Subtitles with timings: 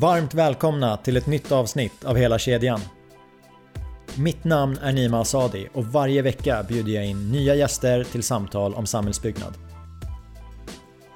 [0.00, 2.80] Varmt välkomna till ett nytt avsnitt av Hela kedjan.
[4.16, 8.74] Mitt namn är Nima Asadi och varje vecka bjuder jag in nya gäster till samtal
[8.74, 9.54] om samhällsbyggnad.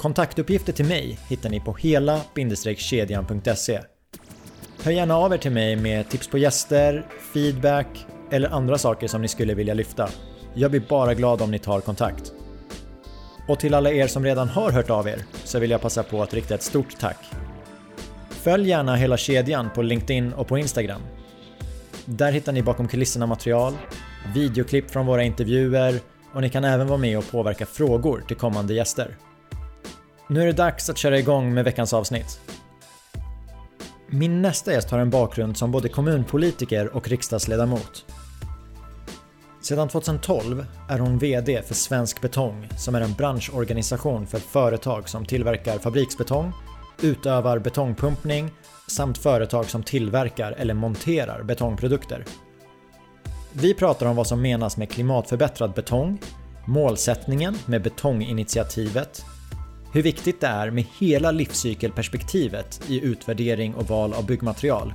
[0.00, 3.80] Kontaktuppgifter till mig hittar ni på hela-kedjan.se.
[4.82, 9.22] Hör gärna av er till mig med tips på gäster, feedback eller andra saker som
[9.22, 10.08] ni skulle vilja lyfta.
[10.54, 12.32] Jag blir bara glad om ni tar kontakt.
[13.48, 16.22] Och till alla er som redan har hört av er så vill jag passa på
[16.22, 17.39] att rikta ett stort tack.
[18.42, 21.00] Följ gärna hela kedjan på LinkedIn och på Instagram.
[22.04, 23.74] Där hittar ni bakom kulisserna material,
[24.34, 26.00] videoklipp från våra intervjuer
[26.34, 29.16] och ni kan även vara med och påverka frågor till kommande gäster.
[30.28, 32.40] Nu är det dags att köra igång med veckans avsnitt.
[34.06, 38.04] Min nästa gäst har en bakgrund som både kommunpolitiker och riksdagsledamot.
[39.62, 45.26] Sedan 2012 är hon VD för Svensk Betong som är en branschorganisation för företag som
[45.26, 46.52] tillverkar fabriksbetong,
[47.02, 48.50] utövar betongpumpning
[48.86, 52.24] samt företag som tillverkar eller monterar betongprodukter.
[53.52, 56.20] Vi pratar om vad som menas med klimatförbättrad betong,
[56.66, 59.24] målsättningen med betonginitiativet,
[59.92, 64.94] hur viktigt det är med hela livscykelperspektivet i utvärdering och val av byggmaterial.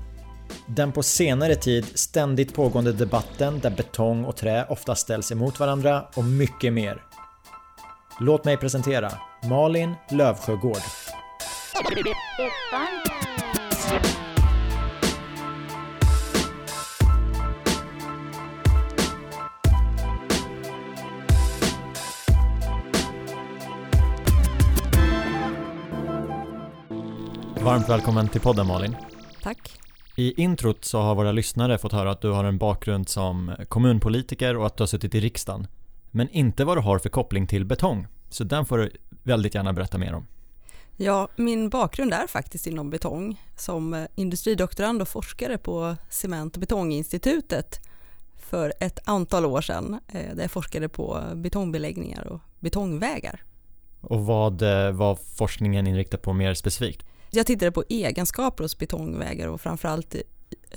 [0.68, 6.06] Den på senare tid ständigt pågående debatten där betong och trä ofta ställs emot varandra
[6.16, 7.02] och mycket mer.
[8.20, 9.12] Låt mig presentera
[9.44, 10.82] Malin Lövsjögård.
[27.64, 28.96] Varmt välkommen till podden Malin.
[29.42, 29.80] Tack.
[30.16, 34.58] I introt så har våra lyssnare fått höra att du har en bakgrund som kommunpolitiker
[34.58, 35.68] och att du har suttit i riksdagen.
[36.12, 38.08] Men inte vad du har för koppling till betong.
[38.30, 38.92] Så den får du
[39.24, 40.28] väldigt gärna berätta mer om.
[40.98, 43.42] Ja, min bakgrund är faktiskt inom betong.
[43.58, 47.80] Som industridoktorand och forskare på Cement och betonginstitutet
[48.38, 50.00] för ett antal år sedan.
[50.08, 53.44] Eh, där jag forskade på betongbeläggningar och betongvägar.
[54.02, 57.06] Och vad eh, var forskningen inriktad på mer specifikt?
[57.32, 60.22] Jag tittade på egenskaper hos betongvägar och framförallt eh,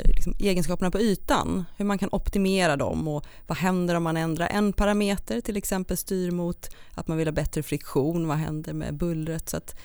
[0.05, 4.47] liksom egenskaperna på ytan, hur man kan optimera dem och vad händer om man ändrar
[4.47, 8.95] en parameter, till exempel styr mot att man vill ha bättre friktion, vad händer med
[8.95, 9.49] bullret?
[9.49, 9.77] Så att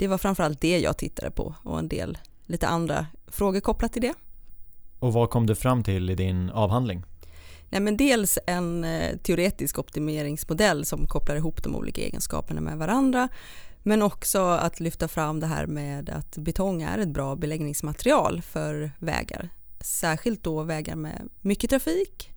[0.00, 4.02] det var framförallt det jag tittade på och en del lite andra frågor kopplat till
[4.02, 4.14] det.
[4.98, 7.04] Och vad kom du fram till i din avhandling?
[7.68, 13.28] Nej, men dels en eh, teoretisk optimeringsmodell som kopplar ihop de olika egenskaperna med varandra
[13.82, 18.90] men också att lyfta fram det här med att betong är ett bra beläggningsmaterial för
[18.98, 19.48] vägar.
[19.80, 22.30] Särskilt då vägar med mycket trafik,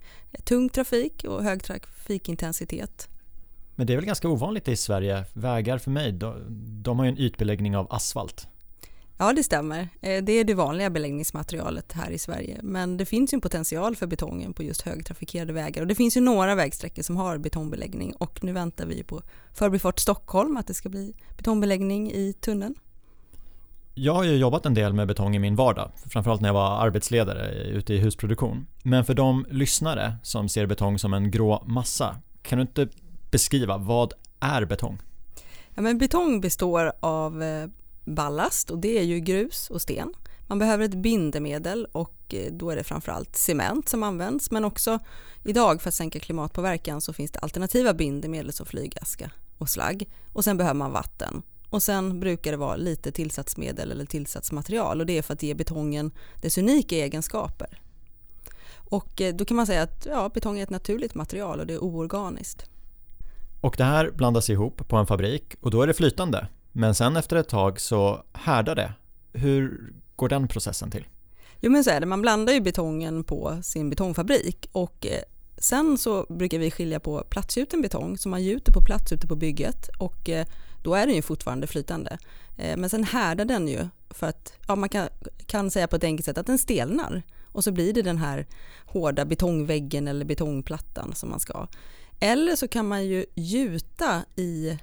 [0.43, 3.09] tung trafik och hög trafikintensitet.
[3.75, 5.25] Men det är väl ganska ovanligt i Sverige?
[5.33, 6.45] Vägar för mig, de,
[6.83, 8.47] de har ju en ytbeläggning av asfalt.
[9.17, 9.89] Ja, det stämmer.
[10.01, 12.59] Eh, det är det vanliga beläggningsmaterialet här i Sverige.
[12.63, 15.81] Men det finns ju en potential för betongen på just högtrafikerade vägar.
[15.81, 19.21] Och det finns ju några vägsträckor som har betongbeläggning och nu väntar vi på
[19.53, 22.75] Förbifart Stockholm att det ska bli betongbeläggning i tunneln.
[23.95, 26.85] Jag har ju jobbat en del med betong i min vardag, framförallt när jag var
[26.85, 28.67] arbetsledare ute i husproduktion.
[28.83, 32.87] Men för de lyssnare som ser betong som en grå massa, kan du inte
[33.33, 35.01] beskriva vad är betong?
[35.75, 37.69] Ja, men betong består av eh,
[38.05, 40.13] ballast och det är ju grus och sten.
[40.47, 44.99] Man behöver ett bindemedel och eh, då är det framförallt cement som används men också
[45.43, 50.43] idag för att sänka klimatpåverkan så finns det alternativa bindemedel som flygaska och slagg och
[50.43, 55.17] sen behöver man vatten och sen brukar det vara lite tillsatsmedel eller tillsatsmaterial och det
[55.17, 56.11] är för att ge betongen
[56.41, 57.79] dess unika egenskaper.
[58.75, 61.73] Och eh, då kan man säga att ja, betong är ett naturligt material och det
[61.73, 62.69] är oorganiskt.
[63.63, 67.15] Och det här blandas ihop på en fabrik och då är det flytande men sen
[67.15, 68.93] efter ett tag så härdar det.
[69.33, 71.07] Hur går den processen till?
[71.59, 75.21] Jo men så är det, man blandar ju betongen på sin betongfabrik och eh,
[75.57, 79.35] sen så brukar vi skilja på platsgjuten betong som man gjuter på plats ute på
[79.35, 80.45] bygget och eh,
[80.83, 82.17] då är den ju fortfarande flytande.
[82.57, 85.07] Eh, men sen härdar den ju för att, ja man kan,
[85.45, 88.47] kan säga på ett enkelt sätt att den stelnar och så blir det den här
[88.85, 91.67] hårda betongväggen eller betongplattan som man ska.
[92.23, 94.77] Eller så kan man ju gjuta i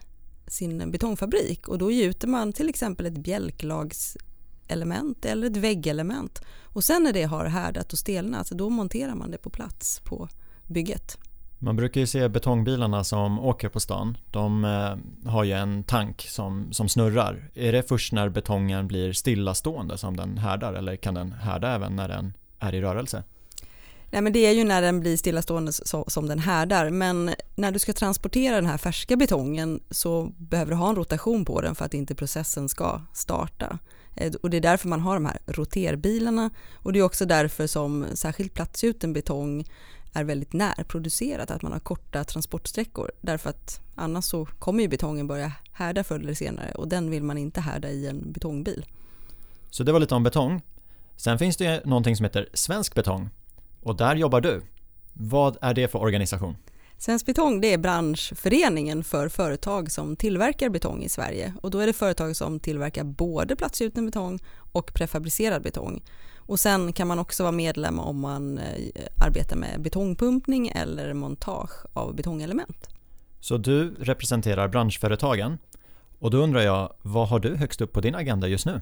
[0.46, 7.02] sin betongfabrik och då gjuter man till exempel ett bjälklagselement eller ett väggelement och sen
[7.02, 10.28] när det har härdat och stelnat då monterar man det på plats på
[10.66, 11.18] bygget.
[11.58, 14.16] Man brukar ju se betongbilarna som åker på stan.
[14.30, 14.96] De eh,
[15.30, 17.50] har ju en tank som, som snurrar.
[17.54, 21.96] Är det först när betongen blir stillastående som den härdar eller kan den härda även
[21.96, 23.22] när den är i rörelse?
[24.12, 25.72] Nej, men det är ju när den blir stillastående
[26.06, 30.76] som den härdar, men när du ska transportera den här färska betongen så behöver du
[30.76, 33.78] ha en rotation på den för att inte processen ska starta.
[34.16, 37.66] Eh, och det är därför man har de här roterbilarna och det är också därför
[37.66, 39.64] som särskilt platsgjuten betong
[40.12, 43.10] är väldigt närproducerat, att man har korta transportsträckor.
[43.20, 47.22] Därför att annars så kommer ju betongen börja härda förr eller senare och den vill
[47.22, 48.86] man inte härda i en betongbil.
[49.70, 50.62] Så det var lite om betong.
[51.16, 53.30] Sen finns det någonting som heter Svensk Betong
[53.82, 54.62] och där jobbar du.
[55.12, 56.56] Vad är det för organisation?
[56.98, 61.86] Svensk Betong det är branschföreningen för företag som tillverkar betong i Sverige och då är
[61.86, 64.38] det företag som tillverkar både platsgjuten betong
[64.72, 66.02] och prefabricerad betong.
[66.36, 68.64] Och sen kan man också vara medlem om man eh,
[69.26, 72.88] arbetar med betongpumpning eller montage av betongelement.
[73.40, 75.58] Så du representerar branschföretagen
[76.18, 78.80] och då undrar jag, vad har du högst upp på din agenda just nu?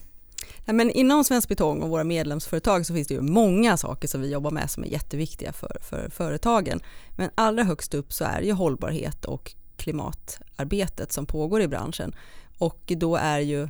[0.65, 4.21] Ja, men inom Svensk Betong och våra medlemsföretag så finns det ju många saker som
[4.21, 6.81] vi jobbar med som är jätteviktiga för, för företagen.
[7.17, 12.15] Men allra högst upp så är ju hållbarhet och klimatarbetet som pågår i branschen.
[12.59, 13.69] Och då är ju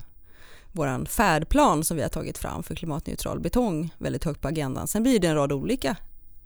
[0.72, 4.86] vår färdplan som vi har tagit fram för klimatneutral betong väldigt högt på agendan.
[4.86, 5.96] Sen blir det en rad olika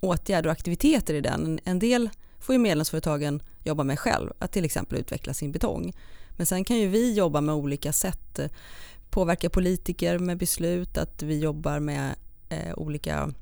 [0.00, 1.60] åtgärder och aktiviteter i den.
[1.64, 5.92] En del får ju medlemsföretagen jobba med själv, att till exempel utveckla sin betong.
[6.36, 8.48] Men sen kan ju vi jobba med olika sätt, eh,
[9.12, 12.14] påverka politiker med beslut, att vi jobbar med
[12.48, 13.32] eh, olika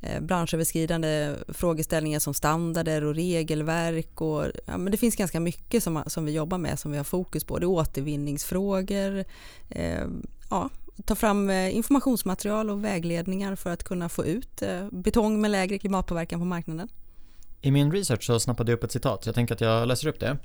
[0.00, 4.20] eh, branschöverskridande frågeställningar som standarder och regelverk.
[4.20, 7.04] Och, ja, men det finns ganska mycket som, som vi jobbar med som vi har
[7.04, 7.58] fokus på.
[7.58, 9.24] Det är återvinningsfrågor,
[9.68, 10.06] eh,
[10.50, 10.70] ja,
[11.04, 15.78] ta fram eh, informationsmaterial och vägledningar för att kunna få ut eh, betong med lägre
[15.78, 16.88] klimatpåverkan på marknaden.
[17.60, 20.20] I min research så snappade jag upp ett citat, jag tänker att jag läser upp
[20.20, 20.38] det.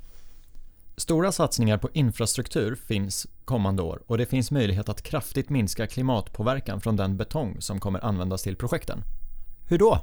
[0.96, 6.80] Stora satsningar på infrastruktur finns kommande år och det finns möjlighet att kraftigt minska klimatpåverkan
[6.80, 9.02] från den betong som kommer användas till projekten.
[9.68, 9.98] Hur då?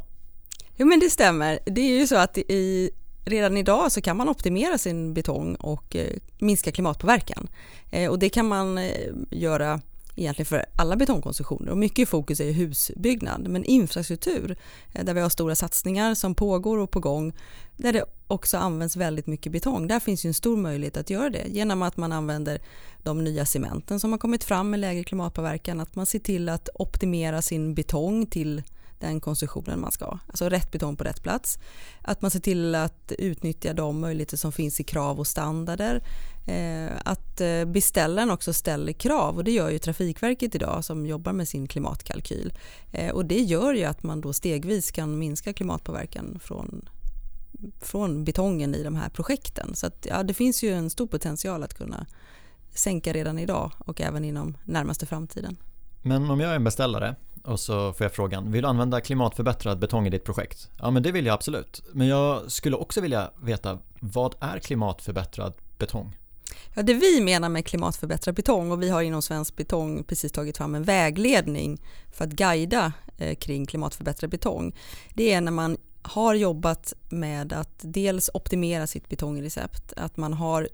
[0.75, 1.59] Jo men det stämmer.
[1.65, 2.91] Det är ju så att i,
[3.25, 7.47] redan idag så kan man optimera sin betong och eh, minska klimatpåverkan.
[7.91, 9.81] Eh, och det kan man eh, göra
[10.15, 14.57] egentligen för alla betongkonstruktioner och mycket fokus är husbyggnad men infrastruktur
[14.93, 17.33] eh, där vi har stora satsningar som pågår och på gång
[17.77, 19.87] där det också används väldigt mycket betong.
[19.87, 22.61] Där finns ju en stor möjlighet att göra det genom att man använder
[23.03, 26.69] de nya cementen som har kommit fram med lägre klimatpåverkan, att man ser till att
[26.73, 28.63] optimera sin betong till
[29.01, 30.05] den konstruktionen man ska.
[30.05, 30.19] ha.
[30.27, 31.59] Alltså rätt betong på rätt plats.
[32.01, 36.03] Att man ser till att utnyttja de möjligheter som finns i krav och standarder.
[36.47, 41.05] Eh, att att eh, beställaren också ställer krav och det gör ju Trafikverket idag som
[41.05, 42.53] jobbar med sin klimatkalkyl.
[42.91, 46.89] Eh, och det gör ju att man då stegvis kan minska klimatpåverkan från
[47.81, 49.75] från betongen i de här projekten.
[49.75, 52.05] Så att, ja, det finns ju en stor potential att kunna
[52.73, 55.57] sänka redan idag och även inom närmaste framtiden.
[56.01, 59.79] Men om jag är en beställare och så får jag frågan, vill du använda klimatförbättrad
[59.79, 60.69] betong i ditt projekt?
[60.79, 61.83] Ja men det vill jag absolut.
[61.93, 66.17] Men jag skulle också vilja veta, vad är klimatförbättrad betong?
[66.73, 70.57] Ja, det vi menar med klimatförbättrad betong och vi har inom Svensk Betong precis tagit
[70.57, 71.81] fram en vägledning
[72.11, 74.75] för att guida eh, kring klimatförbättrad betong.
[75.13, 80.69] Det är när man har jobbat med att dels optimera sitt betongrecept, att man har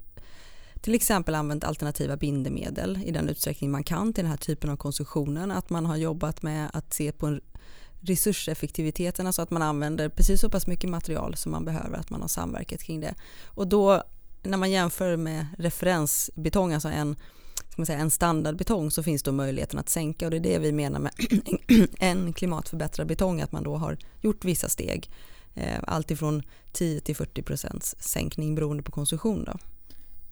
[0.82, 4.78] till exempel använt alternativa bindemedel i den utsträckning man kan till den här typen av
[4.78, 5.52] konstruktionen.
[5.52, 7.40] Att man har jobbat med att se på
[8.00, 12.22] resurseffektiviteten, alltså att man använder precis så pass mycket material som man behöver, att man
[12.22, 13.16] har samverkat kring det.
[13.46, 14.04] Och då
[14.48, 17.16] när man jämför med referensbetong, alltså en,
[17.56, 20.60] ska man säga, en standardbetong så finns då möjligheten att sänka och det är det
[20.60, 21.12] vi menar med
[22.00, 25.12] en klimatförbättrad betong, att man då har gjort vissa steg.
[25.58, 29.44] Alltifrån allt ifrån 10 till 40 procents sänkning beroende på konsumtion.
[29.44, 29.58] Då.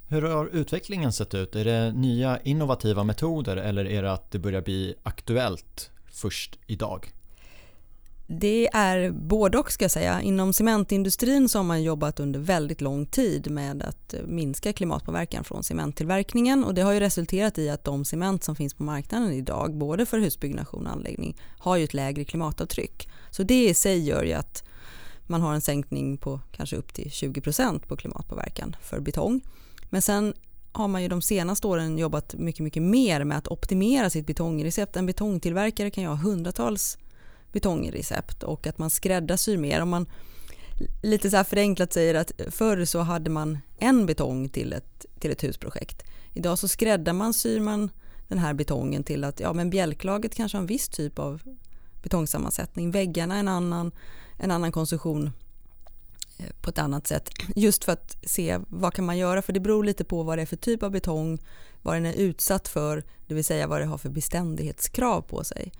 [0.07, 1.55] Hur har utvecklingen sett ut?
[1.55, 7.13] Är det nya innovativa metoder eller är det att det börjar bli aktuellt först idag?
[8.27, 10.21] Det är både och ska jag säga.
[10.21, 15.63] Inom cementindustrin så har man jobbat under väldigt lång tid med att minska klimatpåverkan från
[15.63, 19.77] cementtillverkningen och det har ju resulterat i att de cement som finns på marknaden idag,
[19.77, 23.09] både för husbyggnation och anläggning, har ju ett lägre klimatavtryck.
[23.29, 24.63] Så det i sig gör ju att
[25.27, 29.41] man har en sänkning på kanske upp till 20% på klimatpåverkan för betong.
[29.89, 30.33] Men sen
[30.71, 34.95] har man ju de senaste åren jobbat mycket, mycket mer med att optimera sitt betongrecept.
[34.95, 36.97] En betongtillverkare kan ju ha hundratals
[37.55, 39.81] betongrecept och att man skräddarsyr mer.
[39.81, 40.05] Om man
[41.03, 45.31] lite så här förenklat säger att förr så hade man en betong till ett, till
[45.31, 46.03] ett husprojekt.
[46.33, 47.89] Idag så skräddar man, syr man
[48.27, 51.41] den här betongen till att ja, men bjälklaget kanske har en viss typ av
[52.03, 53.91] betongsammansättning, väggarna en annan,
[54.39, 55.31] en annan konstruktion
[56.37, 57.29] eh, på ett annat sätt.
[57.55, 60.41] Just för att se vad kan man göra, för det beror lite på vad det
[60.41, 61.39] är för typ av betong,
[61.81, 65.71] vad den är utsatt för, det vill säga vad det har för beständighetskrav på sig.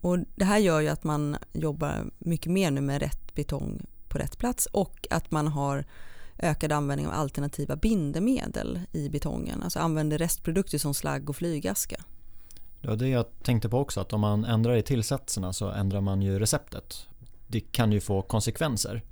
[0.00, 4.18] Och det här gör ju att man jobbar mycket mer nu med rätt betong på
[4.18, 5.84] rätt plats och att man har
[6.38, 11.96] ökad användning av alternativa bindemedel i betongen, alltså använder restprodukter som slagg och flygaska.
[12.80, 16.00] Det var det jag tänkte på också, att om man ändrar i tillsatserna så ändrar
[16.00, 17.06] man ju receptet.
[17.46, 19.02] Det kan ju få konsekvenser.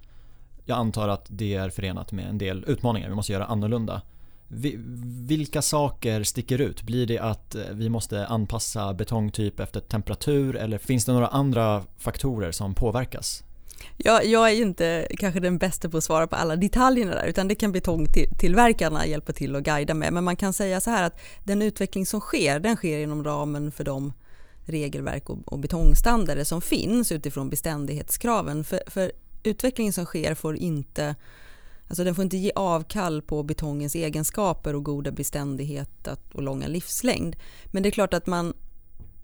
[0.64, 4.02] Jag antar att det är förenat med en del utmaningar, vi måste göra annorlunda.
[5.28, 6.82] Vilka saker sticker ut?
[6.82, 11.84] Blir det att eh, vi måste anpassa betongtyp efter temperatur eller finns det några andra
[11.98, 13.44] faktorer som påverkas?
[13.96, 17.48] Jag, jag är inte kanske den bästa på att svara på alla detaljerna där utan
[17.48, 20.12] det kan betongtillverkarna hjälpa till att guida med.
[20.12, 23.72] Men man kan säga så här att den utveckling som sker den sker inom ramen
[23.72, 24.12] för de
[24.64, 28.64] regelverk och, och betongstandarder som finns utifrån beständighetskraven.
[28.64, 29.12] För, för
[29.42, 31.14] utvecklingen som sker får inte
[31.88, 37.36] Alltså den får inte ge avkall på betongens egenskaper och goda beständighet och långa livslängd.
[37.66, 38.54] Men det är klart att man,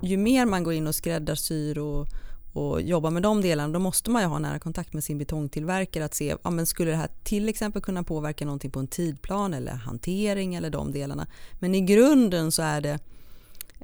[0.03, 2.07] ju mer man går in och skräddarsyr och,
[2.53, 6.05] och jobbar med de delarna, då måste man ju ha nära kontakt med sin betongtillverkare
[6.05, 9.55] att se, ja, men skulle det här till exempel kunna påverka någonting på en tidplan
[9.55, 11.27] eller hantering eller de delarna.
[11.61, 12.99] Men i grunden så är det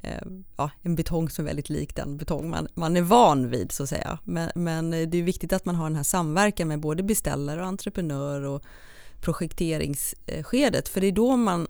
[0.02, 0.22] Eh,
[0.56, 3.82] ja, en betong som är väldigt lik den betong man, man är van vid så
[3.82, 4.18] att säga.
[4.24, 7.60] Men, men eh, det är viktigt att man har den här samverkan med både beställare
[7.60, 8.62] och entreprenör och
[9.20, 11.66] projekteringsskedet för det är då man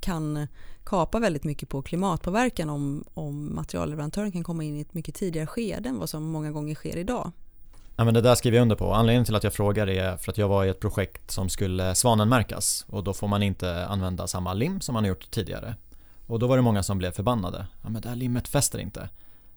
[0.00, 0.46] kan
[0.84, 5.46] kapa väldigt mycket på klimatpåverkan om, om materialleverantören kan komma in i ett mycket tidigare
[5.46, 7.32] skede än vad som många gånger sker idag.
[7.96, 8.92] Ja, men det där skriver jag under på.
[8.92, 11.94] Anledningen till att jag frågar är för att jag var i ett projekt som skulle
[11.94, 15.74] svanenmärkas och då får man inte använda samma lim som man har gjort tidigare.
[16.26, 17.66] Och då var det många som blev förbannade.
[17.82, 19.08] Ja, men det här limmet fäster inte.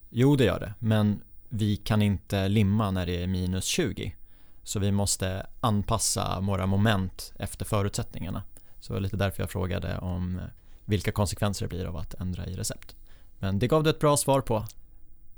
[0.09, 4.15] Jo, det gör det, men vi kan inte limma när det är minus 20.
[4.63, 8.43] Så vi måste anpassa våra moment efter förutsättningarna.
[8.79, 10.45] Så det var lite därför jag frågade om eh,
[10.85, 12.95] vilka konsekvenser det blir av att ändra i recept.
[13.39, 14.65] Men det gav du ett bra svar på.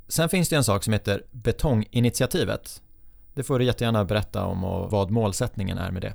[0.07, 2.81] Sen finns det en sak som heter Betonginitiativet.
[3.33, 6.13] Det får du jättegärna berätta om och vad målsättningen är med det.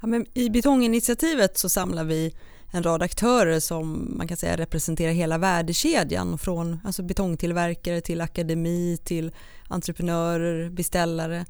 [0.00, 2.34] Ja, men I Betonginitiativet så samlar vi
[2.70, 8.98] en rad aktörer som man kan säga representerar hela värdekedjan från alltså betongtillverkare till akademi
[9.04, 9.32] till
[9.68, 11.46] entreprenörer, beställare.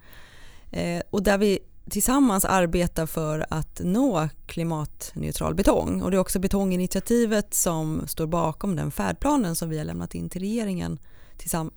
[0.71, 1.59] Eh, och där vi
[1.91, 6.03] tillsammans arbetar för att nå klimatneutral betong.
[6.03, 10.29] Och det är också Betonginitiativet som står bakom den färdplanen som vi har lämnat in
[10.29, 10.99] till regeringen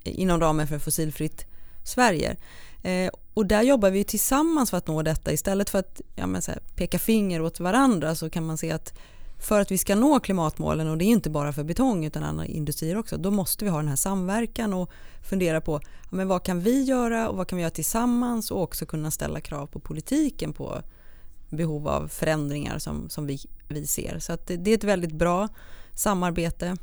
[0.04, 1.46] inom ramen för Fossilfritt
[1.84, 2.36] Sverige.
[2.84, 5.32] Eh, och där jobbar vi tillsammans för att nå detta.
[5.32, 8.94] Istället för att ja, här, peka finger åt varandra så kan man se att
[9.40, 12.46] för att vi ska nå klimatmålen och det är inte bara för betong utan andra
[12.46, 14.92] industrier också, då måste vi ha den här samverkan och
[15.30, 18.62] fundera på ja, men vad kan vi göra och vad kan vi göra tillsammans och
[18.62, 20.82] också kunna ställa krav på politiken på
[21.50, 24.20] behov av förändringar som, som vi, vi ser.
[24.20, 25.48] Så det, det är ett väldigt bra
[25.94, 26.78] samarbete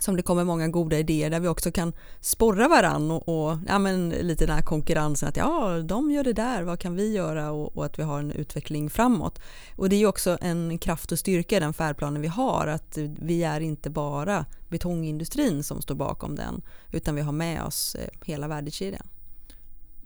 [0.00, 3.78] som det kommer många goda idéer där vi också kan sporra varann och, och ja,
[3.78, 7.50] men lite den här konkurrensen att ja, de gör det där, vad kan vi göra
[7.50, 9.40] och, och, att vi har en utveckling framåt.
[9.76, 12.98] Och det är ju också en kraft och styrka i den färdplanen vi har att
[13.20, 18.08] vi är inte bara betongindustrin som står bakom den utan vi har med oss eh,
[18.24, 19.06] hela värdekedjan.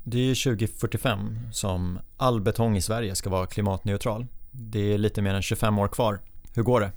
[0.04, 4.26] Det är 2045 som all betong i Sverige ska vara klimatneutral.
[4.50, 6.20] Det är lite mer än 25 år kvar.
[6.54, 6.92] Hur går det?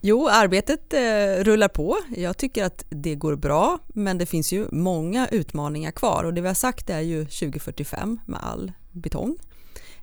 [0.00, 1.98] Jo, arbetet eh, rullar på.
[2.16, 6.40] Jag tycker att det går bra, men det finns ju många utmaningar kvar och det
[6.40, 9.36] vi har sagt är ju 2045 med all betong.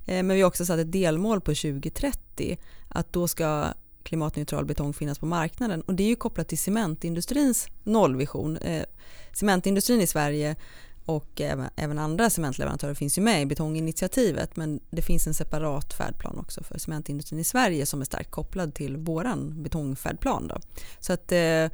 [0.06, 2.58] Eh, men vi har också satt ett delmål på 2030
[2.88, 3.66] att då ska
[4.02, 8.56] klimatneutral betong finnas på marknaden och det är ju kopplat till cementindustrins nollvision.
[8.56, 8.84] Eh,
[9.32, 10.56] cementindustrin i Sverige
[11.04, 15.92] och även, även andra cementleverantörer finns ju med i betonginitiativet men det finns en separat
[15.94, 20.48] färdplan också för cementindustrin i Sverige som är starkt kopplad till våran betongfärdplan.
[20.48, 20.58] Då.
[21.00, 21.66] Så att eh,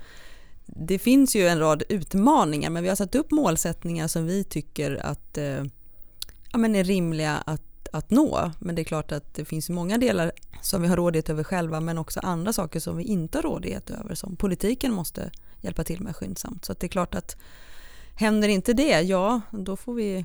[0.66, 5.06] det finns ju en rad utmaningar men vi har satt upp målsättningar som vi tycker
[5.06, 5.64] att eh,
[6.52, 8.52] ja, men är rimliga att, att nå.
[8.58, 10.32] Men det är klart att det finns många delar
[10.62, 13.90] som vi har rådighet över själva men också andra saker som vi inte har rådighet
[13.90, 16.64] över som politiken måste hjälpa till med skyndsamt.
[16.64, 17.36] Så det är klart att
[18.20, 20.24] Händer inte det, ja då får vi,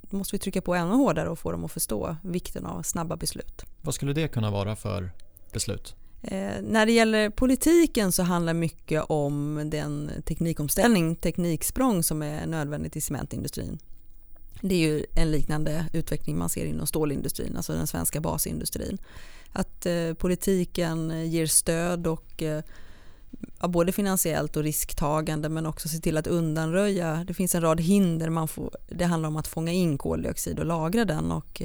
[0.00, 3.16] då måste vi trycka på ännu hårdare och få dem att förstå vikten av snabba
[3.16, 3.64] beslut.
[3.82, 5.10] Vad skulle det kunna vara för
[5.52, 5.94] beslut?
[6.22, 12.96] Eh, när det gäller politiken så handlar mycket om den teknikomställning, tekniksprång som är nödvändigt
[12.96, 13.78] i cementindustrin.
[14.60, 18.98] Det är ju en liknande utveckling man ser inom stålindustrin, alltså den svenska basindustrin.
[19.52, 22.62] Att eh, politiken ger stöd och eh,
[23.60, 27.24] ja, både finansiellt och risktagande men också se till att undanröja.
[27.26, 28.30] Det finns en rad hinder.
[28.30, 31.62] Man får, det handlar om att fånga in koldioxid och lagra den och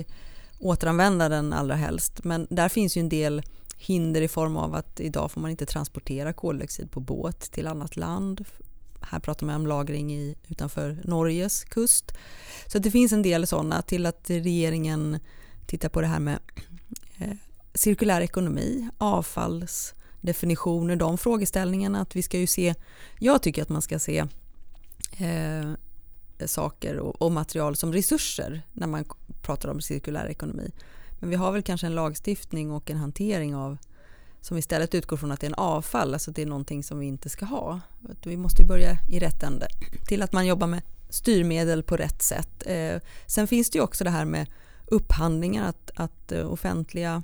[0.60, 2.24] återanvända den allra helst.
[2.24, 3.42] Men där finns ju en del
[3.78, 7.96] hinder i form av att idag får man inte transportera koldioxid på båt till annat
[7.96, 8.46] land.
[9.02, 12.12] Här pratar man om lagring i, utanför Norges kust.
[12.68, 15.20] Så det finns en del sådana till att regeringen
[15.66, 16.40] tittar på det här med
[17.18, 17.38] eh,
[17.74, 19.94] cirkulär ekonomi, avfalls
[20.26, 22.02] definitioner, de frågeställningarna.
[22.02, 22.76] Att vi ska ju se,
[23.20, 24.26] jag tycker att man ska se
[25.18, 25.72] eh,
[26.46, 29.06] saker och, och, material som resurser när man
[29.42, 30.72] pratar om cirkulär ekonomi.
[31.20, 33.78] Men vi har väl kanske en lagstiftning och en hantering av
[34.42, 37.06] som istället utgår från att det är en avfall, alltså det är någonting som vi
[37.06, 37.80] inte ska ha.
[38.24, 39.68] Vi måste börja i rätt ände
[40.08, 42.64] till att man jobbar med styrmedel på rätt sätt.
[42.66, 44.48] Eh, sen finns det ju också det här med
[44.86, 47.24] upphandlingar, att, att eh, offentliga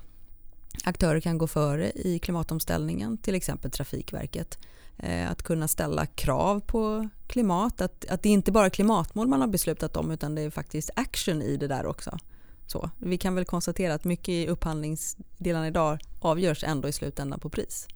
[0.84, 4.58] aktörer kan gå före i klimatomställningen, till exempel Trafikverket.
[4.98, 9.40] Eh, att kunna ställa krav på klimat, att, att det inte bara är klimatmål man
[9.40, 12.18] har beslutat om utan det är faktiskt action i det där också.
[12.66, 17.50] Så, vi kan väl konstatera att mycket i upphandlingsdelarna idag avgörs ändå i slutändan på
[17.50, 17.88] pris.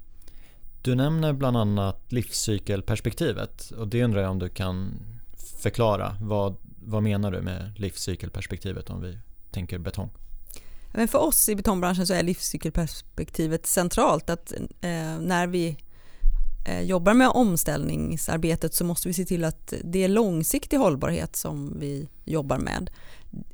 [0.83, 4.93] Du nämner bland annat livscykelperspektivet och det undrar jag om du kan
[5.63, 6.17] förklara.
[6.21, 9.19] Vad, vad menar du med livscykelperspektivet om vi
[9.51, 10.11] tänker betong?
[10.97, 14.31] Men för oss i betongbranschen så är livscykelperspektivet centralt.
[14.31, 15.77] Att eh, när vi
[16.67, 21.81] eh, jobbar med omställningsarbetet så måste vi se till att det är långsiktig hållbarhet som
[21.81, 22.91] vi jobbar med.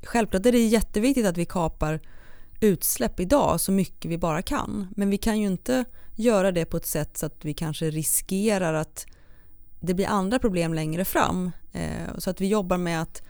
[0.03, 2.01] Självklart är det jätteviktigt att vi kapar
[2.61, 4.87] utsläpp idag så mycket vi bara kan.
[4.97, 5.85] Men vi kan ju inte
[6.17, 9.07] göra det på ett sätt så att vi kanske riskerar att
[9.81, 11.51] det blir andra problem längre fram.
[11.73, 13.23] Eh, så att vi jobbar med att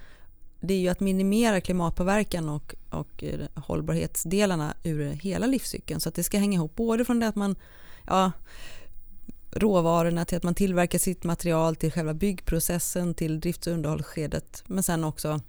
[0.61, 6.00] det är ju att minimera klimatpåverkan och, och eh, hållbarhetsdelarna ur hela livscykeln.
[6.00, 6.76] Så att det ska hänga ihop.
[6.76, 7.56] Både från det att man
[8.06, 8.32] ja,
[9.50, 14.64] råvarorna till att man tillverkar sitt material till själva byggprocessen till drifts och underhållsskedet.
[14.66, 15.40] Men sen också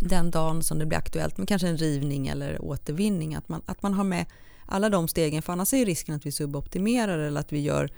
[0.00, 3.34] den dagen som det blir aktuellt med kanske en rivning eller återvinning.
[3.34, 4.26] Att man, att man har med
[4.66, 5.42] alla de stegen.
[5.42, 7.90] För annars är risken att vi suboptimerar eller att vi gör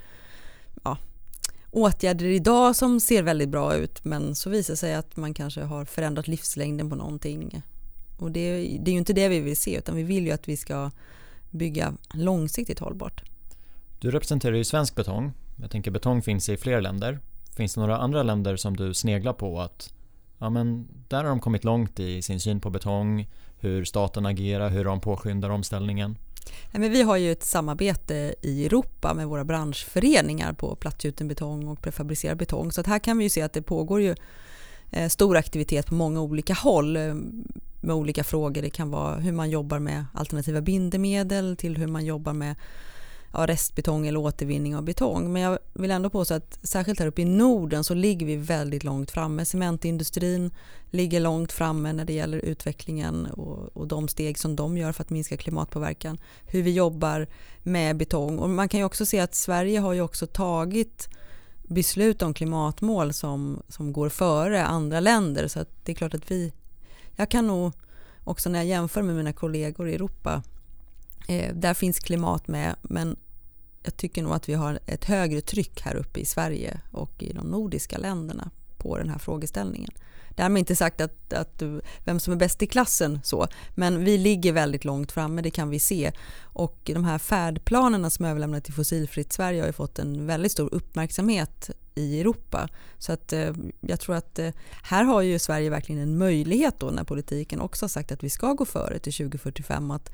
[0.85, 0.99] ja,
[1.71, 4.05] åtgärder idag som ser väldigt bra ut.
[4.05, 7.63] Men så visar sig att man kanske har förändrat livslängden på någonting.
[8.17, 10.49] Och det, det är ju inte det vi vill se utan vi vill ju att
[10.49, 10.91] vi ska
[11.51, 13.23] bygga långsiktigt hållbart.
[13.99, 15.33] Du representerar ju svensk betong.
[15.61, 17.19] Jag tänker betong finns i fler länder.
[17.57, 19.95] Finns det några andra länder som du sneglar på att
[20.39, 24.71] ja, men där har de kommit långt i sin syn på betong, hur staten agerar,
[24.71, 26.17] hur de påskyndar omställningen?
[26.73, 31.83] men vi har ju ett samarbete i Europa med våra branschföreningar på plattgjuten betong och
[31.83, 32.73] prefabricerad betong.
[32.73, 34.15] Så att här kan vi ju se att det pågår ju
[34.91, 36.97] eh, stor aktivitet på många olika håll
[37.85, 38.63] med olika frågor.
[38.63, 42.57] Det kan vara hur man jobbar med alternativa bindemedel till hur man jobbar med
[43.33, 45.33] ja, restbetong eller återvinning av betong.
[45.33, 48.85] Men jag vill ändå påstå att särskilt här uppe i Norden så ligger vi väldigt
[48.85, 49.45] långt framme.
[49.45, 50.51] Cementindustrin
[50.91, 55.03] ligger långt framme när det gäller utvecklingen och, och de steg som de gör för
[55.03, 56.19] att minska klimatpåverkan.
[56.47, 57.27] Hur vi jobbar
[57.63, 58.39] med betong.
[58.39, 61.09] Och man kan ju också se att Sverige har ju också tagit
[61.63, 65.49] beslut om klimatmål som, som går före andra länder.
[65.49, 66.53] Så det är klart att vi...
[67.17, 67.73] Jag kan nog
[68.25, 70.43] också när jag jämför med mina kollegor i Europa
[71.29, 73.17] Eh, där finns klimat med men
[73.83, 77.33] jag tycker nog att vi har ett högre tryck här uppe i Sverige och i
[77.33, 79.91] de nordiska länderna på den här frågeställningen.
[80.37, 81.63] Därmed inte sagt att, att
[82.05, 85.71] vem som är bäst i klassen så, men vi ligger väldigt långt framme, det kan
[85.71, 86.13] vi se.
[86.41, 90.53] Och de här färdplanerna som är överlämnade till Fossilfritt Sverige har ju fått en väldigt
[90.53, 92.69] stor uppmärksamhet i Europa.
[92.99, 94.51] Så att eh, jag tror att eh,
[94.83, 98.31] här har ju Sverige verkligen en möjlighet då när politiken också har sagt att vi
[98.31, 100.11] ska gå före till 2045 att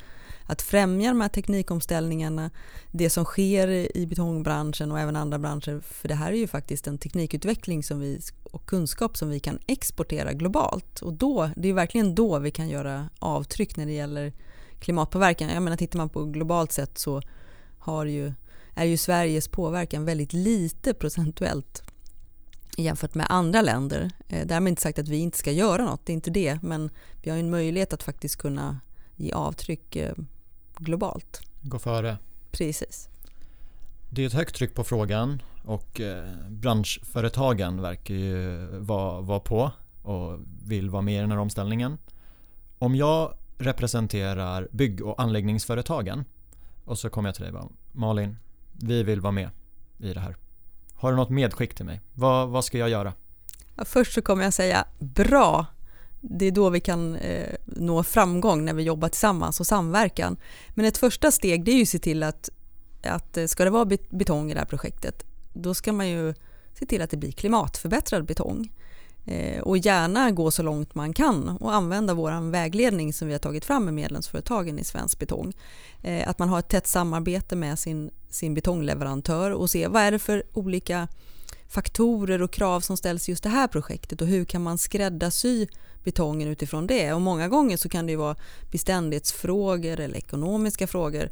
[0.50, 2.50] att främja de här teknikomställningarna,
[2.90, 5.80] det som sker i betongbranschen och även andra branscher.
[5.80, 9.58] För det här är ju faktiskt en teknikutveckling som vi, och kunskap som vi kan
[9.66, 11.02] exportera globalt.
[11.02, 14.32] Och då, det är verkligen då vi kan göra avtryck när det gäller
[14.78, 15.48] klimatpåverkan.
[15.48, 17.22] Jag menar, tittar man på globalt sett så
[17.78, 18.32] har ju,
[18.80, 21.82] är ju Sveriges påverkan väldigt lite procentuellt
[22.76, 24.10] jämfört med andra länder.
[24.28, 26.62] Eh, därmed inte sagt att vi inte ska göra något, det är inte det.
[26.62, 26.90] Men
[27.22, 28.80] vi har en möjlighet att faktiskt kunna
[29.16, 30.14] ge avtryck eh,
[30.76, 31.40] globalt.
[31.62, 32.18] Gå före.
[32.50, 33.08] Precis.
[34.10, 39.72] Det är ett högt tryck på frågan och eh, branschföretagen verkar ju vara, vara på
[40.02, 41.98] och vill vara med i den här omställningen.
[42.78, 46.24] Om jag representerar bygg och anläggningsföretagen
[46.84, 47.62] och så kommer jag till dig
[47.92, 48.36] Malin,
[48.82, 49.50] vi vill vara med
[49.98, 50.36] i det här.
[50.94, 52.00] Har du något medskick till mig?
[52.14, 53.12] Vad, vad ska jag göra?
[53.76, 55.66] Ja, först så kommer jag säga bra
[56.20, 60.36] det är då vi kan eh, nå framgång när vi jobbar tillsammans och samverkan.
[60.74, 62.48] Men ett första steg det är ju att se till att,
[63.02, 66.34] att eh, ska det vara betong i det här projektet då ska man ju
[66.74, 68.72] se till att det blir klimatförbättrad betong.
[69.30, 73.38] Eh, och gärna gå så långt man kan och använda vår vägledning som vi har
[73.38, 75.52] tagit fram med medlemsföretagen i Svensk Betong.
[76.02, 80.10] Eh, att man har ett tätt samarbete med sin, sin betongleverantör och se vad är
[80.10, 81.08] det för olika
[81.68, 85.66] faktorer och krav som ställs i just det här projektet och hur kan man skräddarsy
[86.04, 87.12] betongen utifrån det.
[87.12, 88.36] Och många gånger så kan det ju vara
[88.70, 91.28] beständighetsfrågor eller ekonomiska frågor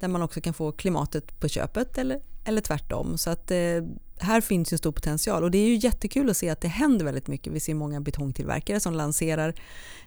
[0.00, 3.18] där man också kan få klimatet på köpet eller, eller tvärtom.
[3.18, 3.82] Så att eh,
[4.18, 7.04] här finns ju stor potential och det är ju jättekul att se att det händer
[7.04, 7.52] väldigt mycket.
[7.52, 9.54] Vi ser många betongtillverkare som lanserar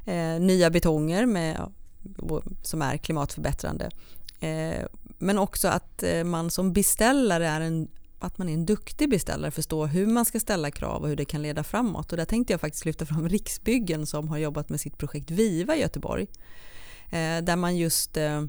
[0.06, 1.72] eh, nya betonger med,
[2.64, 3.90] som är klimatförbättrande.
[4.40, 4.86] Eh,
[5.18, 7.88] men också att eh, man som beställare är en
[8.24, 11.26] att man är en duktig beställare, förstår hur man ska ställa krav och hur det
[11.26, 12.12] kan leda framåt.
[12.12, 15.76] Och där tänkte jag faktiskt lyfta fram Riksbyggen som har jobbat med sitt projekt Viva
[15.76, 16.28] i Göteborg.
[17.06, 18.44] Eh, där man just eh,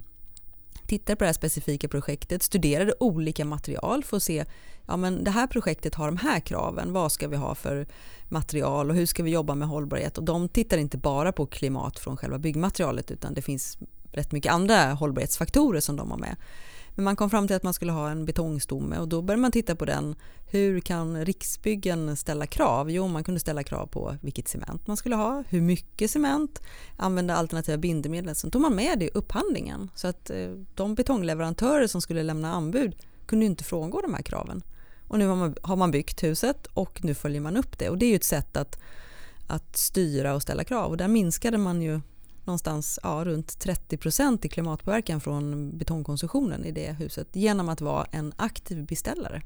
[0.99, 4.45] tittade tittar på det här specifika projektet, studerade olika material för att se
[4.87, 7.87] ja men det här projektet har de här kraven, vad ska vi ha för
[8.29, 10.19] material och hur ska vi jobba med hållbarhet?
[10.19, 13.79] Och de tittar inte bara på klimat från själva byggmaterialet utan det finns
[14.13, 16.37] rätt mycket andra hållbarhetsfaktorer som de har med.
[16.95, 19.53] Men man kom fram till att man skulle ha en betongstomme och då började man
[19.53, 20.15] titta på den.
[20.47, 22.91] Hur kan Riksbyggen ställa krav?
[22.91, 26.63] Jo, man kunde ställa krav på vilket cement man skulle ha, hur mycket cement,
[26.97, 28.35] använda alternativa bindemedel.
[28.35, 32.53] Sen tog man med det i upphandlingen så att eh, de betongleverantörer som skulle lämna
[32.53, 34.63] anbud kunde inte frångå de här kraven.
[35.09, 37.99] Och nu har man, har man byggt huset och nu följer man upp det och
[37.99, 38.79] det är ju ett sätt att,
[39.47, 42.01] att styra och ställa krav och där minskade man ju
[42.47, 48.07] någonstans ja, runt 30 procent i klimatpåverkan från betongkonsumtionen i det huset genom att vara
[48.11, 49.43] en aktiv beställare.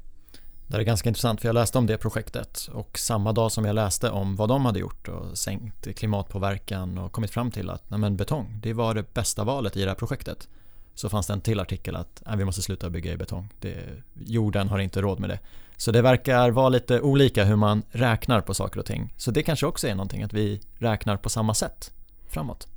[0.67, 3.73] Det är ganska intressant för jag läste om det projektet och samma dag som jag
[3.73, 8.11] läste om vad de hade gjort och sänkt klimatpåverkan och kommit fram till att nej
[8.11, 10.47] betong, det var det bästa valet i det här projektet.
[10.95, 13.49] Så fanns det en till artikel att nej, vi måste sluta bygga i betong.
[13.59, 13.75] Det,
[14.13, 15.39] jorden har inte råd med det.
[15.77, 19.13] Så det verkar vara lite olika hur man räknar på saker och ting.
[19.17, 21.91] Så det kanske också är någonting att vi räknar på samma sätt
[22.27, 22.67] framåt.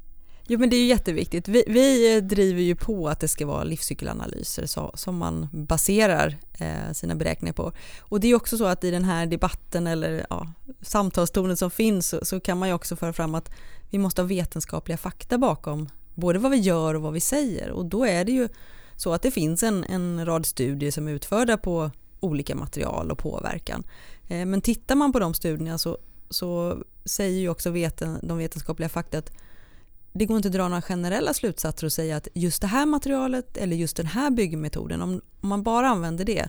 [0.47, 1.49] Jo men det är jätteviktigt.
[1.49, 6.93] Vi, vi driver ju på att det ska vara livscykelanalyser så, som man baserar eh,
[6.93, 7.73] sina beräkningar på.
[8.01, 12.09] Och det är också så att i den här debatten eller ja, samtalstonen som finns
[12.09, 13.51] så, så, kan man ju också föra fram att
[13.91, 17.71] vi måste ha vetenskapliga fakta bakom både vad vi gör och vad vi säger.
[17.71, 18.49] Och då är det ju
[18.97, 23.19] så att det finns en, en rad studier som är utförda på olika material och
[23.19, 23.85] påverkan.
[24.29, 25.99] Eh, men tittar man på de studierna så,
[26.31, 29.33] så säger ju också veten, de vetenskapliga fakta att
[30.13, 33.57] det går inte att dra några generella slutsatser och säga att just det här materialet
[33.57, 36.49] eller just den här byggmetoden, om, om man bara använder det,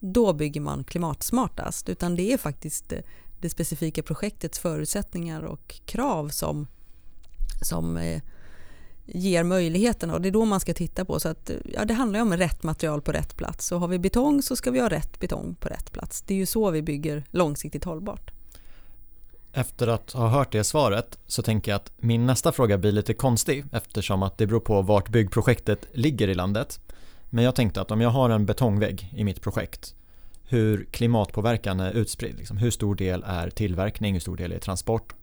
[0.00, 1.88] då bygger man klimatsmartast.
[1.88, 3.02] Utan det är faktiskt det,
[3.40, 6.66] det specifika projektets förutsättningar och krav som,
[7.62, 8.22] som eh,
[9.06, 11.20] ger möjligheterna och det är då man ska titta på.
[11.20, 13.66] Så att, ja, det handlar ju om rätt material på rätt plats.
[13.66, 16.22] Så har vi betong så ska vi ha rätt betong på rätt plats.
[16.22, 18.32] Det är ju så vi bygger långsiktigt hållbart.
[19.52, 23.14] Efter att ha hört det svaret så tänker jag att min nästa fråga blir lite
[23.14, 26.80] konstig eftersom att det beror på vart byggprojektet ligger i landet.
[27.30, 29.94] Men jag tänkte att om jag har en betongvägg i mitt projekt
[30.44, 32.36] hur klimatpåverkan är utspridd.
[32.38, 35.14] Liksom hur stor del är tillverkning, hur stor del är transport.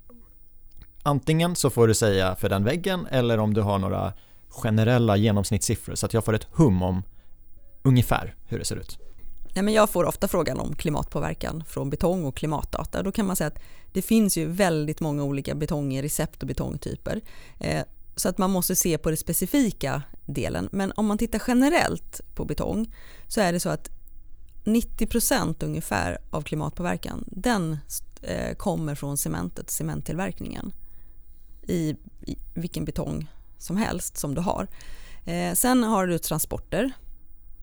[1.03, 4.13] Antingen så får du säga för den väggen eller om du har några
[4.49, 7.03] generella genomsnittssiffror så att jag får ett hum om
[7.81, 9.08] ungefär hur det ser ut.
[9.53, 13.03] Nej, men jag får ofta frågan om klimatpåverkan från betong och klimatdata.
[13.03, 13.59] Då kan man säga att
[13.93, 17.21] det finns ju väldigt många olika betongrecept och betongtyper.
[17.59, 17.83] Eh,
[18.15, 20.69] så att man måste se på den specifika delen.
[20.71, 22.93] Men om man tittar generellt på betong
[23.27, 23.89] så är det så att
[24.63, 27.77] 90% ungefär av klimatpåverkan den
[28.21, 30.71] eh, kommer från cementet, cementtillverkningen
[31.67, 34.67] i, i vilken betong som helst som du har.
[35.25, 36.91] Eh, sen har du transporter.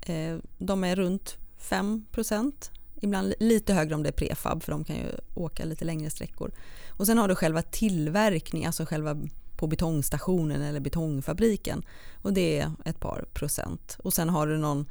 [0.02, 1.36] Eh, de är runt
[1.70, 6.10] 5% Ibland lite högre om det är prefab för de kan ju åka lite längre
[6.10, 6.52] sträckor.
[6.88, 9.16] Och sen har du själva tillverkning, alltså själva
[9.56, 11.84] på betongstationen eller betongfabriken.
[12.22, 13.96] Och det är ett par procent.
[13.98, 14.86] Och sen har du någon,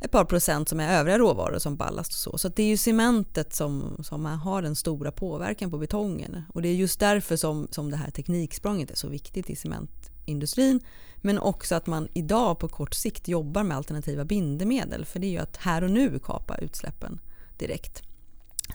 [0.00, 2.38] ett par procent som är övriga råvaror som ballast och så.
[2.38, 6.42] Så det är ju cementet som, som har den stora påverkan på betongen.
[6.54, 10.10] Och det är just därför som, som det här tekniksprånget är så viktigt i cement
[10.26, 10.80] industrin,
[11.20, 15.04] Men också att man idag på kort sikt jobbar med alternativa bindemedel.
[15.04, 17.20] För det är ju att här och nu kapa utsläppen
[17.58, 18.02] direkt.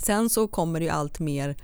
[0.03, 1.55] Sen så kommer det ju allt mer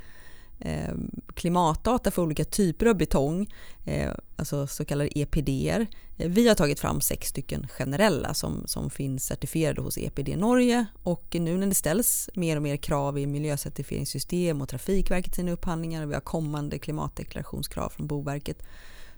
[0.60, 0.94] eh,
[1.34, 3.54] klimatdata för olika typer av betong,
[3.86, 5.88] eh, alltså så kallade EPDer.
[6.16, 11.36] Vi har tagit fram sex stycken generella som, som finns certifierade hos EPD Norge och
[11.40, 16.10] nu när det ställs mer och mer krav i miljöcertifieringssystem och Trafikverket sina upphandlingar och
[16.10, 18.64] vi har kommande klimatdeklarationskrav från Boverket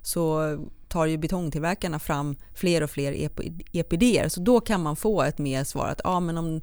[0.01, 0.57] så
[0.88, 3.29] tar ju betongtillverkarna fram fler och fler
[3.71, 4.31] EPD.
[4.31, 6.62] Så då kan man få ett mer svar att ja, men om,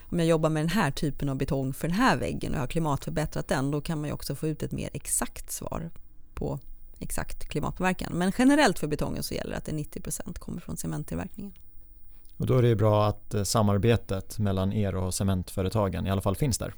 [0.00, 2.62] om jag jobbar med den här typen av betong för den här väggen och jag
[2.62, 5.90] har klimatförbättrat den, då kan man ju också få ut ett mer exakt svar
[6.34, 6.58] på
[6.98, 8.12] exakt klimatpåverkan.
[8.12, 11.52] Men generellt för betongen så gäller det att det 90% kommer från cementtillverkningen.
[12.36, 16.36] Och då är det bra att eh, samarbetet mellan er och cementföretagen i alla fall
[16.36, 16.74] finns där.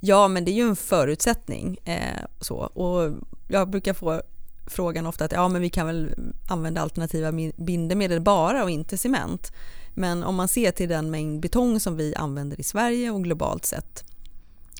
[0.00, 1.78] Ja, men det är ju en förutsättning.
[1.84, 2.56] Eh, så.
[2.56, 3.16] Och
[3.48, 4.22] jag brukar få
[4.66, 6.14] frågan ofta att ja, men vi kan väl
[6.48, 9.52] använda alternativa bindemedel bara och inte cement.
[9.94, 13.64] Men om man ser till den mängd betong som vi använder i Sverige och globalt
[13.64, 14.04] sett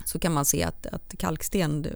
[0.05, 1.87] så kan man se att, att kalksten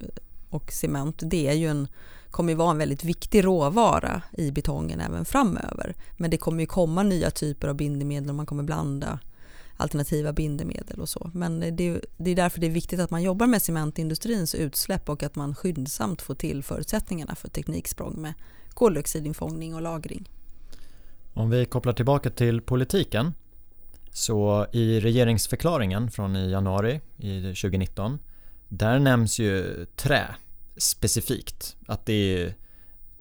[0.50, 1.88] och cement det är ju en,
[2.30, 5.94] kommer ju vara en väldigt viktig råvara i betongen även framöver.
[6.16, 9.18] Men det kommer ju komma nya typer av bindemedel och man kommer blanda
[9.80, 11.30] alternativa bindemedel och så.
[11.34, 15.22] Men det, det är därför det är viktigt att man jobbar med cementindustrins utsläpp och
[15.22, 18.34] att man skyndsamt får till förutsättningarna för tekniksprång med
[18.74, 20.30] koldioxidinfångning och lagring.
[21.34, 23.32] Om vi kopplar tillbaka till politiken
[24.12, 28.18] så i regeringsförklaringen från i januari i 2019
[28.68, 30.34] där nämns ju trä
[30.76, 31.76] specifikt.
[31.86, 32.54] Att det är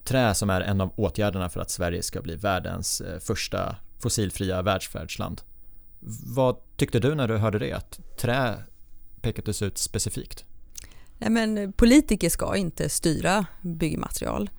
[0.04, 4.62] trä som är en av åtgärderna för att Sverige ska bli världens eh, första fossilfria
[4.62, 5.42] världsfärdsland.
[6.36, 7.74] Vad tyckte du när du hörde det?
[7.74, 8.64] Att trä
[9.22, 10.46] pekades ut specifikt?
[11.18, 14.50] Nej, men politiker ska inte styra byggmaterial.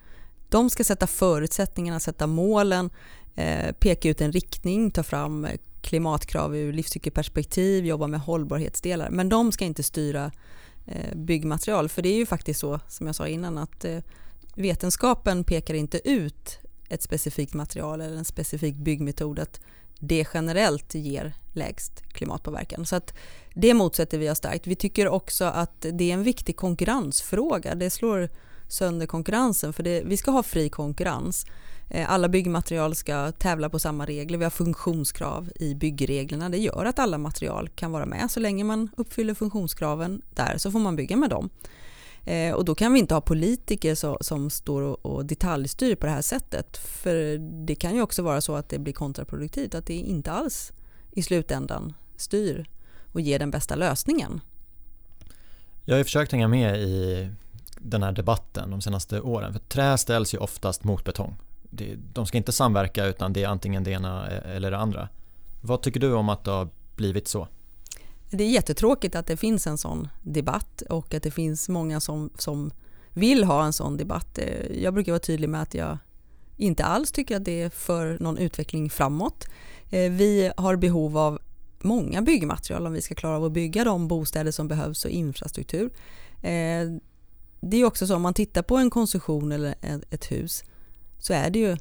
[0.49, 2.89] De ska sätta förutsättningarna, sätta målen,
[3.35, 5.47] eh, peka ut en riktning, ta fram
[5.81, 9.09] klimatkrav ur livscykelperspektiv, jobba med hållbarhetsdelar.
[9.09, 10.31] Men de ska inte styra
[10.85, 11.89] eh, byggmaterial.
[11.89, 13.99] För det är ju faktiskt så, som jag sa innan, att eh,
[14.55, 19.39] vetenskapen pekar inte ut ett specifikt material eller en specifik byggmetod.
[19.39, 19.59] Att
[20.01, 22.85] det generellt ger lägst klimatpåverkan.
[22.85, 23.13] Så att
[23.53, 24.67] det motsätter vi oss starkt.
[24.67, 27.75] Vi tycker också att det är en viktig konkurrensfråga.
[27.75, 28.29] Det slår
[28.67, 31.45] sönder konkurrensen för det, vi ska ha fri konkurrens.
[31.89, 34.37] Eh, alla byggmaterial ska tävla på samma regler.
[34.37, 36.49] Vi har funktionskrav i byggreglerna.
[36.49, 38.31] Det gör att alla material kan vara med.
[38.31, 41.49] Så länge man uppfyller funktionskraven där så får man bygga med dem.
[42.25, 46.05] Eh, och då kan vi inte ha politiker så, som står och, och detaljstyr på
[46.05, 46.77] det här sättet.
[46.77, 50.73] För det kan ju också vara så att det blir kontraproduktivt, att det inte alls
[51.11, 52.65] i slutändan styr
[53.13, 54.41] och ger den bästa lösningen.
[55.85, 57.29] Jag har ju försökt hänga med i
[57.77, 59.53] den här debatten de senaste åren.
[59.53, 61.35] För trä ställs ju oftast mot betong.
[62.13, 65.09] de ska inte samverka utan det är antingen det ena e- eller det andra.
[65.61, 67.47] Vad tycker du om att det har blivit så?
[68.33, 72.29] Det är jättetråkigt att det finns en sån debatt och att det finns många som,
[72.37, 72.71] som
[73.13, 74.37] vill ha en sån debatt.
[74.37, 75.97] Eh, jag brukar vara tydlig med att jag
[76.57, 79.47] inte alls tycker att det är för någon utveckling framåt.
[79.89, 81.39] Eh, vi har behov av
[81.79, 85.91] många byggmaterial om vi ska klara av att bygga de bostäder som behövs och infrastruktur.
[86.41, 86.87] Eh,
[87.61, 89.75] det är också så om man tittar på en konstruktion eller
[90.09, 90.63] ett hus
[91.19, 91.77] så är det ju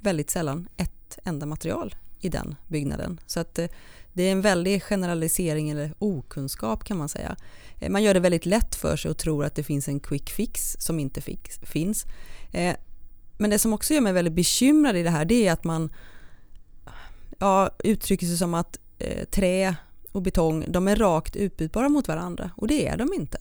[0.00, 3.20] väldigt sällan ett enda material i den byggnaden.
[3.26, 3.58] Så att
[4.12, 7.36] det är en väldig generalisering eller okunskap kan man säga.
[7.78, 10.30] Eh, man gör det väldigt lätt för sig och tror att det finns en quick
[10.30, 12.06] fix som inte fix, finns.
[12.52, 12.76] Eh,
[13.38, 15.90] men det som också gör mig väldigt bekymrad i det här det är att man
[17.38, 19.76] ja, uttrycker sig som att eh, trä
[20.12, 23.38] och betong de är rakt utbytbara mot varandra och det är de inte.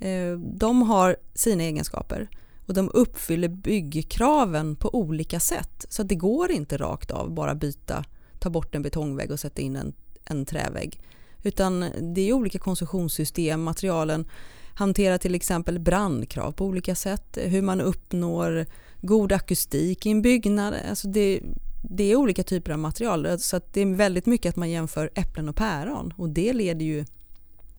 [0.00, 2.28] Eh, de har sina egenskaper
[2.66, 8.04] och de uppfyller byggkraven på olika sätt så det går inte rakt av bara byta
[8.44, 9.92] ta bort en betongvägg och sätta in en,
[10.24, 11.00] en trävägg.
[11.42, 14.26] Utan det är olika konstruktionssystem, materialen
[14.74, 18.66] hanterar till exempel brandkrav på olika sätt, hur man uppnår
[19.00, 20.74] god akustik i en byggnad.
[20.88, 21.40] Alltså det,
[21.82, 25.48] det är olika typer av material så det är väldigt mycket att man jämför äpplen
[25.48, 27.04] och päron och det leder ju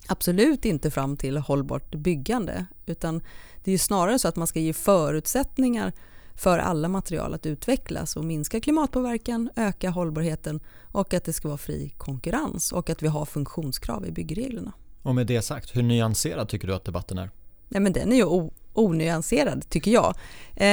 [0.07, 3.21] absolut inte fram till hållbart byggande utan
[3.63, 5.93] det är snarare så att man ska ge förutsättningar
[6.35, 10.59] för alla material att utvecklas och minska klimatpåverkan, öka hållbarheten
[10.91, 14.73] och att det ska vara fri konkurrens och att vi har funktionskrav i byggreglerna.
[15.01, 17.29] Och med det sagt, hur nyanserad tycker du att debatten är?
[17.69, 20.15] Nej, men den är ju onyanserad tycker jag.
[20.55, 20.67] Eh,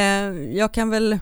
[0.56, 1.18] jag kan väl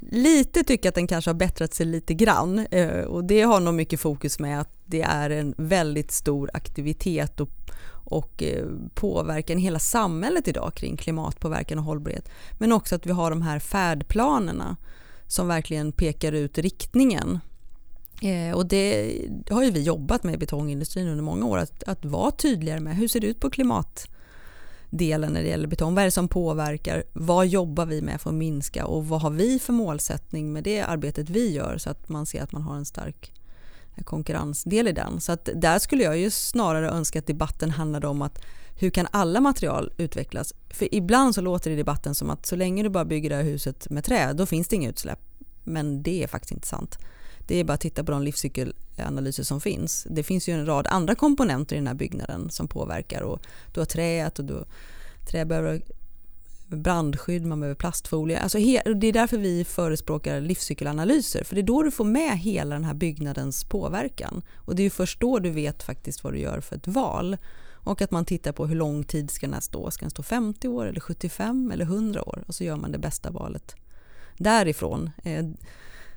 [0.00, 3.74] lite tycka att den kanske har bättrat sig lite grann eh, och det har nog
[3.74, 7.50] mycket fokus med att det är en väldigt stor aktivitet och
[8.08, 12.28] och eh, påverkan i hela samhället idag kring klimatpåverkan och hållbarhet.
[12.58, 14.76] Men också att vi har de här färdplanerna
[15.26, 17.38] som verkligen pekar ut riktningen.
[18.22, 19.12] Eh, och det
[19.50, 22.96] har ju vi jobbat med i betongindustrin under många år, att, att vara tydligare med
[22.96, 25.94] hur ser det ut på klimatdelen när det gäller betong?
[25.94, 27.04] Vad är det som påverkar?
[27.12, 30.80] Vad jobbar vi med för att minska och vad har vi för målsättning med det
[30.80, 33.32] arbetet vi gör så att man ser att man har en stark
[34.04, 35.20] konkurrensdel i den.
[35.20, 38.38] Så att där skulle jag ju snarare önska att debatten handlade om att
[38.80, 40.54] hur kan alla material utvecklas?
[40.70, 43.36] För ibland så låter det i debatten som att så länge du bara bygger det
[43.36, 45.18] här huset med trä, då finns det inga utsläpp.
[45.64, 46.98] Men det är faktiskt inte sant.
[47.46, 50.06] Det är bara att titta på de livscykelanalyser som finns.
[50.10, 53.42] Det finns ju en rad andra komponenter i den här byggnaden som påverkar och
[53.74, 54.64] du har träet och du,
[55.30, 55.82] trä behöver
[56.68, 58.38] brandskydd, man behöver plastfolie.
[58.38, 62.74] Alltså det är därför vi förespråkar livscykelanalyser, för det är då du får med hela
[62.74, 64.42] den här byggnadens påverkan.
[64.56, 67.36] Och det är först då du vet faktiskt vad du gör för ett val.
[67.88, 69.90] Och att man tittar på hur lång tid ska den här stå.
[69.90, 72.44] Ska den stå 50 år eller 75 eller 100 år?
[72.46, 73.76] Och så gör man det bästa valet
[74.36, 75.10] därifrån.
[75.24, 75.44] Eh,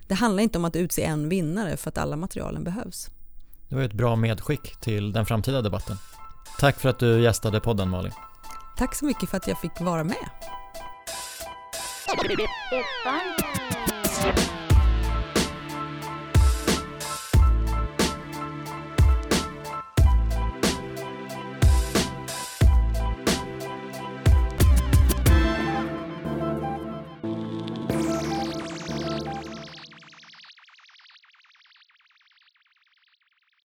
[0.08, 3.10] det handlar inte om att utse en vinnare för att alla materialen behövs.
[3.70, 5.98] Det var ett bra medskick till den framtida debatten.
[6.60, 8.12] Tack för att du gästade podden Malin.
[8.82, 10.30] Tack så mycket för att jag fick vara med.